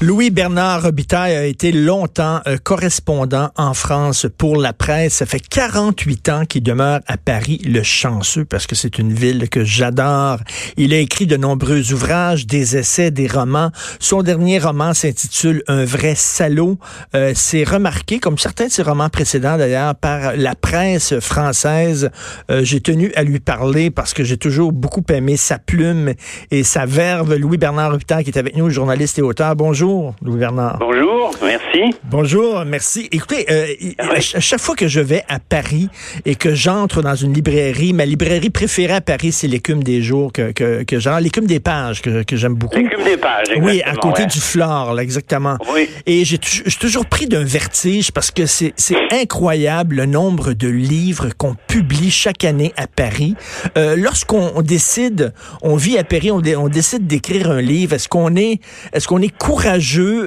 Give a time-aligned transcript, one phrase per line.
[0.00, 5.14] Louis Bernard Robitaille a été longtemps euh, correspondant en France pour la presse.
[5.14, 9.48] Ça fait 48 ans qu'il demeure à Paris, le chanceux, parce que c'est une ville
[9.48, 10.38] que j'adore.
[10.76, 13.72] Il a écrit de nombreux ouvrages, des essais, des romans.
[13.98, 16.78] Son dernier roman s'intitule Un vrai salaud.
[17.16, 22.10] Euh, c'est remarqué, comme certains de ses romans précédents d'ailleurs, par la presse française.
[22.52, 26.12] Euh, j'ai tenu à lui parler parce que j'ai toujours beaucoup aimé sa plume
[26.52, 27.34] et sa verve.
[27.34, 29.56] Louis Bernard Robitaille qui est avec nous, journaliste et auteur.
[29.56, 29.87] Bonjour.
[29.88, 30.76] Bonjour, Bernard.
[30.80, 31.96] Bonjour, merci.
[32.04, 33.08] Bonjour, merci.
[33.10, 33.66] Écoutez, euh,
[33.98, 35.88] à chaque fois que je vais à Paris
[36.26, 40.30] et que j'entre dans une librairie, ma librairie préférée à Paris, c'est l'écume des jours
[40.30, 42.76] que, que, l'écume des pages que, que j'aime beaucoup.
[42.76, 43.66] L'écume des pages, exactement.
[43.66, 45.56] Oui, à côté du flore, là, exactement.
[45.72, 45.88] Oui.
[46.04, 48.74] Et j'ai toujours pris d'un vertige parce que c'est
[49.10, 53.36] incroyable le nombre de livres qu'on publie chaque année à Paris.
[53.78, 58.36] Euh, Lorsqu'on décide, on vit à Paris, on, on décide d'écrire un livre, est-ce qu'on
[58.36, 58.60] est,
[58.92, 59.77] est-ce qu'on est courageux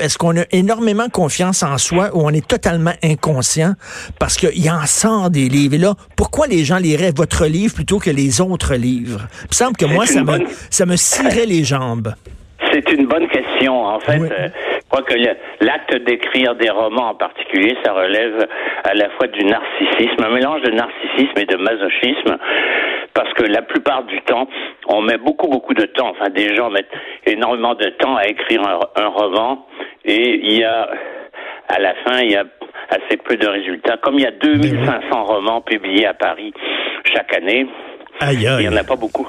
[0.00, 3.72] est-ce qu'on a énormément confiance en soi ou on est totalement inconscient
[4.18, 5.74] parce qu'il en sort des livres?
[5.74, 9.26] Et là, pourquoi les gens liraient votre livre plutôt que les autres livres?
[9.42, 12.14] Il me semble que moi, ça, me, ça me cirait les jambes.
[12.72, 13.86] C'est une bonne question.
[13.86, 14.48] En fait, euh,
[14.88, 15.14] je crois que
[15.60, 18.46] l'acte d'écrire des romans en particulier, ça relève
[18.84, 22.36] à la fois du narcissisme, un mélange de narcissisme et de masochisme
[23.18, 24.46] parce que la plupart du temps,
[24.86, 26.92] on met beaucoup, beaucoup de temps, enfin des gens mettent
[27.26, 28.62] énormément de temps à écrire
[28.94, 29.66] un, roman,
[30.04, 30.88] et il y a,
[31.68, 32.44] à la fin, il y a
[32.90, 33.96] assez peu de résultats.
[33.96, 36.54] Comme il y a 2500 romans publiés à Paris
[37.12, 37.66] chaque année,
[38.30, 39.26] il n'y en a pas beaucoup.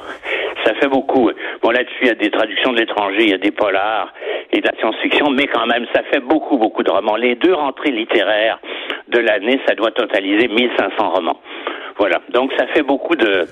[0.63, 1.31] Ça fait beaucoup.
[1.63, 4.13] Bon, là-dessus, il y a des traductions de l'étranger, il y a des polars
[4.51, 7.15] et de la science-fiction, mais quand même, ça fait beaucoup, beaucoup de romans.
[7.15, 8.59] Les deux rentrées littéraires
[9.07, 11.39] de l'année, ça doit totaliser 1500 romans.
[12.00, 12.22] Voilà.
[12.30, 13.45] Donc ça fait beaucoup de.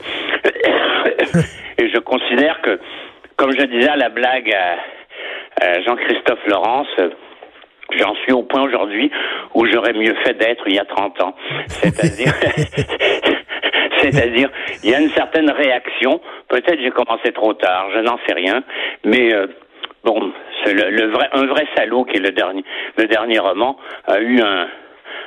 [1.80, 2.80] Et je considère que,
[3.36, 6.88] comme je disais à la blague à, Jean-Christophe Laurence,
[8.00, 9.12] j'en suis au point aujourd'hui
[9.54, 11.36] où j'aurais mieux fait d'être il y a 30 ans.
[11.68, 12.34] C'est-à-dire.
[14.00, 14.50] C'est-à-dire,
[14.84, 16.22] il y a une certaine réaction.
[16.48, 18.64] Peut-être j'ai commencé trop tard, je n'en sais rien.
[19.04, 19.48] Mais euh,
[20.04, 20.32] bon,
[20.64, 22.64] c'est le, vrai, un vrai salaud qui est le dernier,
[22.98, 24.68] le dernier roman a eu un,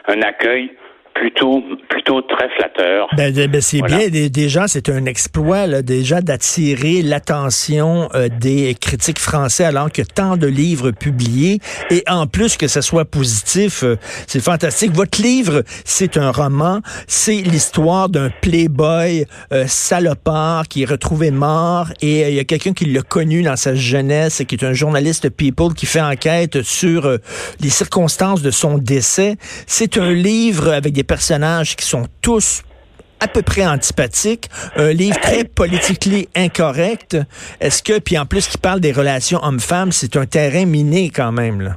[0.06, 0.70] un accueil
[1.14, 3.08] plutôt plutôt très flatteur.
[3.16, 4.08] Ben, ben c'est bien.
[4.08, 10.36] Déjà, c'est un exploit là, déjà d'attirer l'attention euh, des critiques français alors que tant
[10.36, 11.58] de livres publiés
[11.90, 14.92] et en plus que ce soit positif, euh, c'est fantastique.
[14.92, 16.80] Votre livre, c'est un roman.
[17.06, 22.72] C'est l'histoire d'un playboy euh, salopard qui est retrouvé mort et il y a quelqu'un
[22.72, 27.18] qui l'a connu dans sa jeunesse, qui est un journaliste People qui fait enquête sur
[27.60, 29.36] les circonstances de son décès.
[29.66, 32.62] C'est un livre avec des personnages qui sont tous
[33.20, 37.16] à peu près antipathiques, un livre très politiquement incorrect.
[37.60, 41.32] Est-ce que, puis en plus qui parle des relations hommes-femmes, c'est un terrain miné quand
[41.32, 41.70] même, là?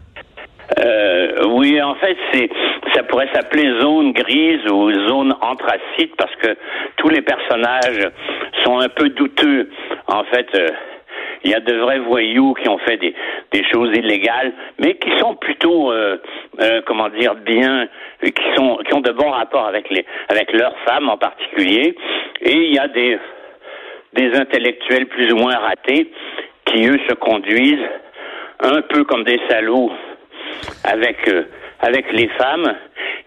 [0.79, 2.49] Euh, oui, en fait, c'est
[2.95, 6.55] ça pourrait s'appeler zone grise ou zone anthracite parce que
[6.97, 8.07] tous les personnages
[8.63, 9.69] sont un peu douteux.
[10.07, 10.69] En fait, euh,
[11.43, 13.13] il y a de vrais voyous qui ont fait des,
[13.51, 16.17] des choses illégales, mais qui sont plutôt, euh,
[16.61, 17.87] euh, comment dire, bien,
[18.23, 21.95] qui sont, qui ont de bons rapports avec les, avec leurs femmes en particulier.
[22.41, 23.17] Et il y a des,
[24.13, 26.11] des intellectuels plus ou moins ratés
[26.65, 27.89] qui eux se conduisent
[28.59, 29.91] un peu comme des salauds
[30.83, 31.43] avec euh,
[31.81, 32.75] avec les femmes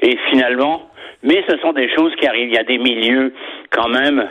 [0.00, 0.88] et finalement
[1.22, 3.34] mais ce sont des choses qui arrivent il y a des milieux
[3.70, 4.28] quand même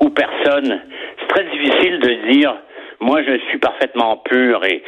[0.00, 0.82] où personne
[1.18, 2.54] c'est très difficile de dire
[3.02, 4.82] moi, je suis parfaitement pur et,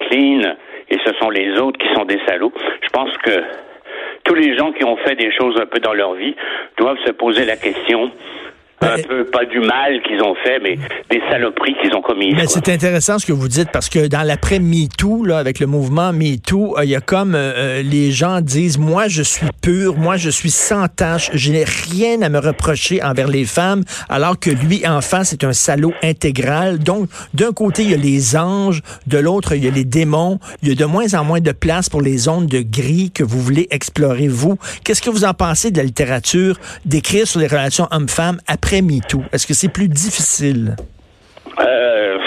[0.00, 0.40] clean,
[0.88, 2.52] et ce sont les autres qui sont des salauds.
[2.82, 3.42] Je pense que
[4.24, 6.34] tous les gens qui ont fait des choses un peu dans leur vie
[6.78, 8.10] doivent se poser la question
[8.82, 10.78] un peu, pas du mal qu'ils ont fait, mais
[11.10, 12.34] des saloperies qu'ils ont commises.
[12.34, 15.66] Mais c'est intéressant ce que vous dites parce que dans l'après MeToo, là, avec le
[15.66, 19.46] mouvement MeToo, euh, il y a comme euh, euh, les gens disent moi je suis
[19.62, 23.82] pur, moi je suis sans tâche, je n'ai rien à me reprocher envers les femmes,
[24.08, 26.78] alors que lui en face c'est un salaud intégral.
[26.78, 30.38] Donc d'un côté il y a les anges, de l'autre il y a les démons.
[30.62, 33.22] Il y a de moins en moins de place pour les zones de gris que
[33.22, 34.58] vous voulez explorer vous.
[34.84, 39.48] Qu'est-ce que vous en pensez de la littérature d'écrire sur les relations hommes-femmes après est-ce
[39.48, 40.76] que c'est plus difficile?
[41.58, 42.18] Euh,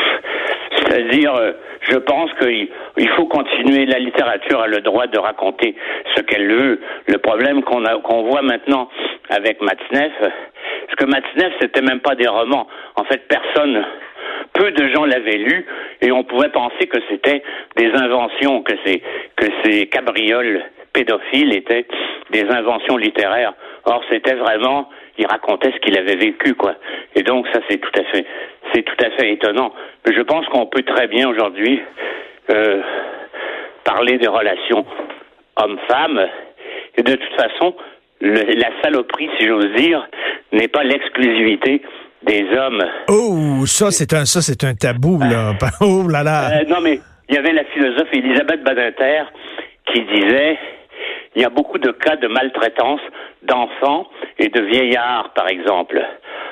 [0.76, 1.54] c'est-à-dire, euh,
[1.90, 3.86] je pense qu'il faut continuer.
[3.86, 5.74] La littérature a le droit de raconter
[6.16, 6.82] ce qu'elle veut.
[7.08, 8.90] Le problème qu'on qu'on voit maintenant
[9.30, 12.68] avec Matzneff, parce que Matzneff, c'était même pas des romans.
[12.98, 13.86] En fait, personne,
[14.52, 15.66] peu de gens l'avaient lu,
[16.02, 17.42] et on pouvait penser que c'était
[17.78, 19.02] des inventions, que ces,
[19.38, 20.62] que ces cabrioles
[20.92, 21.88] pédophiles étaient
[22.32, 23.54] des inventions littéraires.
[23.86, 26.76] Or, c'était vraiment il racontait ce qu'il avait vécu, quoi.
[27.16, 28.26] Et donc ça, c'est tout à fait,
[28.74, 29.74] c'est tout à fait étonnant.
[30.06, 31.82] Mais je pense qu'on peut très bien aujourd'hui
[32.50, 32.82] euh,
[33.84, 34.86] parler des relations
[35.56, 36.28] hommes-femmes.
[36.98, 37.76] Et de toute façon,
[38.22, 40.08] la saloperie, si j'ose dire,
[40.52, 41.82] n'est pas l'exclusivité
[42.24, 42.84] des hommes.
[43.10, 45.54] Oh, ça c'est un ça c'est un tabou là.
[45.82, 46.52] oh là là.
[46.52, 47.00] Euh, non mais
[47.30, 49.24] il y avait la philosophe Elisabeth Badinter
[49.92, 50.58] qui disait
[51.36, 53.02] il y a beaucoup de cas de maltraitance
[53.42, 54.08] d'enfants
[54.40, 56.04] et de vieillards par exemple.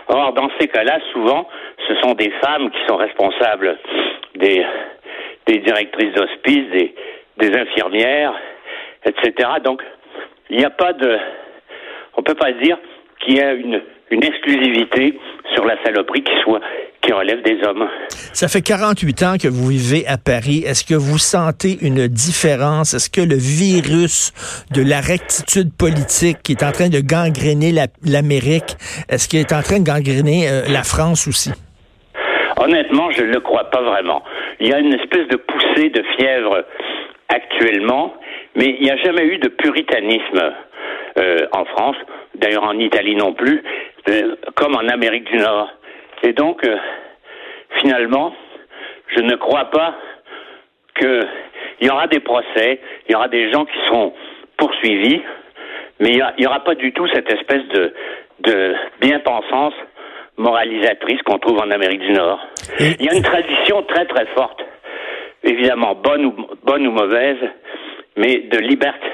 [0.08, 1.48] Or dans ces cas-là, souvent,
[1.88, 3.78] ce sont des femmes qui sont responsables
[4.36, 4.66] des
[5.48, 6.96] des directrices d'hospice, des
[7.38, 8.34] des infirmières,
[9.06, 9.50] etc.
[9.64, 9.82] Donc
[10.50, 11.18] il n'y a pas de
[12.18, 12.78] on peut pas dire
[13.20, 15.18] qu'il y a une une exclusivité
[15.54, 16.62] sur la saloperie qui soit
[17.02, 17.88] qui relève des hommes.
[18.34, 20.64] Ça fait 48 ans que vous vivez à Paris.
[20.66, 22.94] Est-ce que vous sentez une différence?
[22.94, 24.32] Est-ce que le virus
[24.74, 27.72] de la rectitude politique qui est en train de gangréner
[28.04, 28.78] l'Amérique,
[29.10, 31.52] est-ce qu'il est en train de gangréner euh, la France aussi?
[32.58, 34.24] Honnêtement, je ne le crois pas vraiment.
[34.60, 36.64] Il y a une espèce de poussée de fièvre
[37.30, 38.14] actuellement,
[38.56, 40.54] mais il n'y a jamais eu de puritanisme
[41.18, 41.96] euh, en France,
[42.36, 43.64] d'ailleurs en Italie non plus.
[44.10, 45.70] Euh, comme en Amérique du Nord.
[46.24, 46.78] Et donc, euh,
[47.80, 48.34] finalement,
[49.16, 49.96] je ne crois pas
[50.98, 51.28] qu'il
[51.82, 54.14] y aura des procès, il y aura des gens qui seront
[54.58, 55.22] poursuivis,
[56.00, 57.94] mais il n'y aura pas du tout cette espèce de,
[58.42, 59.74] de bien-pensance
[60.38, 62.40] moralisatrice qu'on trouve en Amérique du Nord.
[62.80, 64.62] Il y a une tradition très très forte,
[65.44, 67.38] évidemment bonne ou, bonne ou mauvaise,
[68.18, 69.08] mais de liberté,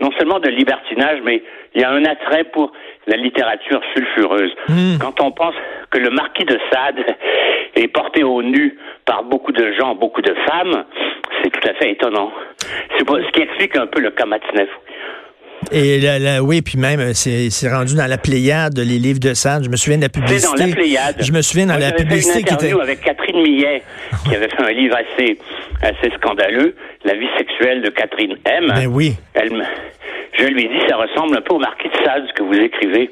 [0.00, 1.42] non seulement de libertinage, mais
[1.74, 2.72] il y a un attrait pour
[3.06, 4.52] la littérature sulfureuse.
[4.68, 4.98] Hmm.
[5.00, 5.54] Quand on pense
[5.92, 7.04] que le marquis de Sade
[7.76, 10.84] est porté au nu par beaucoup de gens, beaucoup de femmes,
[11.42, 12.32] c'est tout à fait étonnant.
[12.96, 14.68] C'est ce qui explique un peu le Kamatsnev.
[15.70, 16.00] Et
[16.40, 19.64] oui, puis même, c'est rendu dans la Pléiade, les livres de Sade.
[19.64, 20.58] Je me souviens de la publicité.
[20.58, 21.16] dans la Pléiade.
[21.20, 22.80] Je me souviens dans la publicité fait une qui était.
[22.80, 23.82] avec Catherine Millet,
[24.24, 25.38] qui avait fait un livre assez,
[25.82, 26.74] assez scandaleux,
[27.04, 28.72] La vie sexuelle de Catherine M.
[28.74, 29.14] Ben oui.
[29.34, 29.62] Elle me,
[30.38, 32.58] je lui ai dit, ça ressemble un peu au marquis de Sade, ce que vous
[32.58, 33.10] écrivez.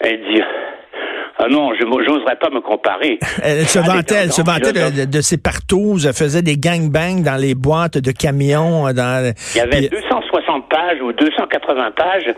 [0.00, 0.42] Elle dit,
[1.42, 3.18] ah non, je n'oserais pas me comparer.
[3.42, 4.72] Elle se vantait, elle se vantait
[5.06, 8.86] de, ses partouzes, elle faisait des gangbangs dans les boîtes de camions.
[8.86, 9.32] Euh, dans...
[9.54, 12.34] Il y avait 260 pages ou 280 pages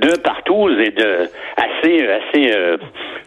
[0.00, 2.76] de partouzes et de assez, assez, euh,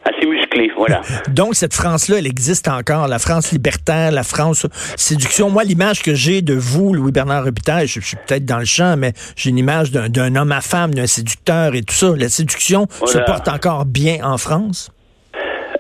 [0.06, 1.02] assez musclé, voilà.
[1.30, 5.50] Donc cette France-là, elle existe encore, la France libertaire, la France séduction.
[5.50, 8.96] Moi, l'image que j'ai de vous, Louis Bernard Robitaille, je, suis peut-être dans le champ,
[8.98, 12.14] mais j'ai une image d'un homme à femme, d'un séducteur et tout ça.
[12.18, 14.92] La séduction se porte encore bien en France?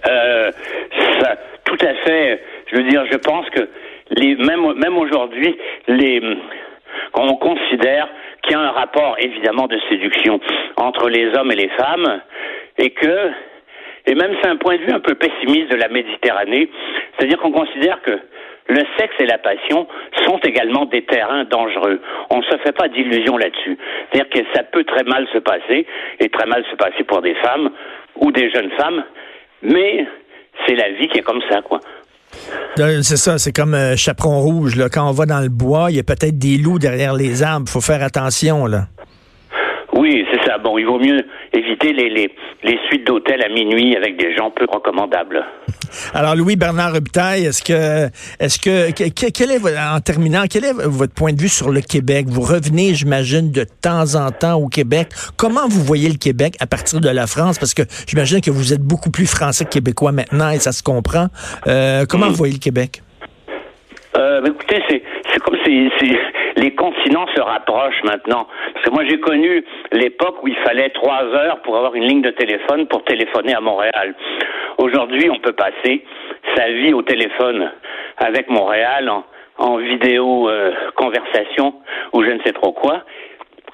[0.07, 0.51] Euh,
[1.21, 1.35] ça,
[1.65, 2.41] tout à fait.
[2.71, 3.67] Je veux dire, je pense que
[4.11, 5.57] les, même, même aujourd'hui,
[5.87, 6.21] les,
[7.13, 8.07] on considère
[8.41, 10.39] qu'il y a un rapport évidemment de séduction
[10.77, 12.21] entre les hommes et les femmes
[12.77, 13.31] et que
[14.07, 16.69] et même c'est un point de vue un peu pessimiste de la Méditerranée,
[17.15, 18.19] c'est-à-dire qu'on considère que
[18.67, 19.87] le sexe et la passion
[20.25, 22.01] sont également des terrains dangereux.
[22.29, 23.77] On ne se fait pas d'illusions là-dessus.
[24.11, 25.85] C'est-à-dire que ça peut très mal se passer,
[26.19, 27.71] et très mal se passer pour des femmes
[28.15, 29.03] ou des jeunes femmes,
[29.61, 30.05] mais
[30.65, 31.79] c'est la vie qui est comme ça, quoi.
[33.03, 34.75] C'est ça, c'est comme un euh, chaperon rouge.
[34.75, 34.89] Là.
[34.89, 37.65] Quand on va dans le bois, il y a peut-être des loups derrière les arbres.
[37.67, 38.65] Il faut faire attention.
[38.65, 38.87] là.
[39.93, 40.57] Oui, c'est ça.
[40.57, 41.21] Bon, il vaut mieux
[41.53, 42.29] éviter les, les,
[42.63, 45.43] les suites d'hôtels à minuit avec des gens peu recommandables.
[46.13, 48.07] Alors, Louis Bernard Rubtaille, est-ce que,
[48.39, 48.91] est-ce que,
[49.29, 52.27] quel est, en terminant, quel est votre point de vue sur le Québec?
[52.29, 55.09] Vous revenez, j'imagine, de temps en temps au Québec.
[55.37, 57.59] Comment vous voyez le Québec à partir de la France?
[57.59, 60.83] Parce que j'imagine que vous êtes beaucoup plus français que québécois maintenant et ça se
[60.83, 61.27] comprend.
[61.67, 63.01] Euh, comment vous voyez le Québec?
[64.17, 65.89] Euh, écoutez, c'est, c'est comme si,
[66.57, 68.47] les continents se rapprochent maintenant.
[68.73, 72.21] Parce que moi, j'ai connu l'époque où il fallait trois heures pour avoir une ligne
[72.21, 74.15] de téléphone pour téléphoner à Montréal.
[74.77, 76.03] Aujourd'hui, on peut passer
[76.55, 77.71] sa vie au téléphone
[78.17, 79.23] avec Montréal en,
[79.57, 81.75] en vidéo euh, conversation
[82.13, 83.03] ou je ne sais trop quoi.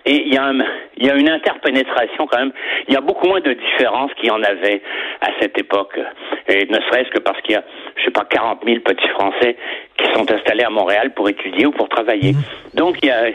[0.06, 0.54] Et il y, a
[0.96, 2.54] il y a une interpénétration quand même.
[2.88, 4.82] Il y a beaucoup moins de différences qu'il y en avait
[5.20, 6.00] à cette époque.
[6.48, 7.64] Et ne serait-ce que parce qu'il y a,
[7.98, 9.56] je sais pas, 40 000 petits Français
[9.98, 12.34] qui sont installés à Montréal pour étudier ou pour travailler.
[12.34, 12.44] Mmh.
[12.76, 13.30] Donc il y a,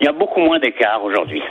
[0.00, 1.42] il y a beaucoup moins d'écart aujourd'hui.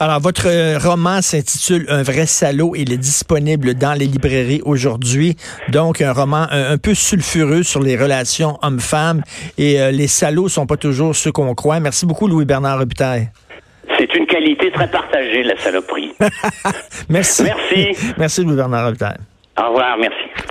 [0.00, 2.74] Alors, votre euh, roman s'intitule Un vrai salaud.
[2.76, 5.36] Il est disponible dans les librairies aujourd'hui.
[5.68, 9.22] Donc, un roman un, peu sulfureux sur les relations hommes-femmes.
[9.58, 11.80] Et euh, les salauds sont pas toujours ceux qu'on croit.
[11.80, 13.28] Merci beaucoup, Louis-Bernard Robitaille.
[13.98, 16.12] C'est une qualité très partagée, la saloperie.
[17.08, 17.44] merci.
[17.44, 18.14] Merci.
[18.18, 19.18] Merci, Louis-Bernard Robitaille.
[19.58, 20.44] Au revoir, merci.